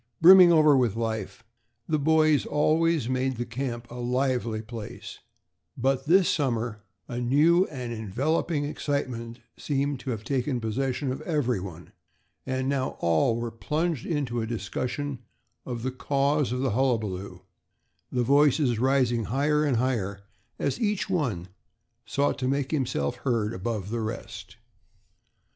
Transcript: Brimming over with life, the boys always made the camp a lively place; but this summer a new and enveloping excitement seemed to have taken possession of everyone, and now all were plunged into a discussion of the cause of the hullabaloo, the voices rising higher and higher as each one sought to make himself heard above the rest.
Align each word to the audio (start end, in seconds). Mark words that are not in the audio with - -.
Brimming 0.19 0.51
over 0.51 0.75
with 0.75 0.95
life, 0.95 1.43
the 1.87 1.99
boys 1.99 2.43
always 2.47 3.07
made 3.07 3.35
the 3.37 3.45
camp 3.45 3.85
a 3.91 3.97
lively 3.99 4.63
place; 4.63 5.19
but 5.77 6.07
this 6.07 6.27
summer 6.27 6.81
a 7.07 7.19
new 7.21 7.65
and 7.67 7.93
enveloping 7.93 8.65
excitement 8.65 9.41
seemed 9.57 9.99
to 9.99 10.09
have 10.09 10.23
taken 10.23 10.59
possession 10.59 11.11
of 11.11 11.21
everyone, 11.21 11.91
and 12.47 12.67
now 12.67 12.97
all 12.99 13.35
were 13.35 13.51
plunged 13.51 14.07
into 14.07 14.41
a 14.41 14.47
discussion 14.47 15.19
of 15.67 15.83
the 15.83 15.91
cause 15.91 16.51
of 16.51 16.61
the 16.61 16.71
hullabaloo, 16.71 17.43
the 18.11 18.23
voices 18.23 18.79
rising 18.79 19.25
higher 19.25 19.63
and 19.63 19.77
higher 19.77 20.21
as 20.57 20.79
each 20.81 21.11
one 21.11 21.47
sought 22.07 22.39
to 22.39 22.47
make 22.47 22.71
himself 22.71 23.17
heard 23.17 23.53
above 23.53 23.91
the 23.91 24.01
rest. 24.01 24.55